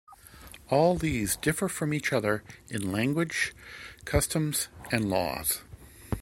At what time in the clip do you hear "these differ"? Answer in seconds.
0.97-1.69